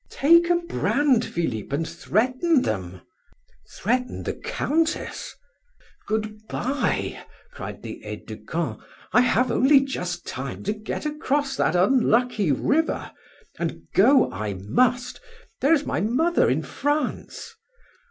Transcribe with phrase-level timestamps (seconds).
[0.09, 3.01] "Take a brand, Philip, and threaten them."
[3.71, 5.35] "Threaten the Countess?..."
[6.07, 8.81] "Good bye," cried the aide de camp;
[9.13, 13.11] "I have only just time to get across that unlucky river,
[13.59, 15.21] and go I must,
[15.61, 17.53] there is my mother in France!...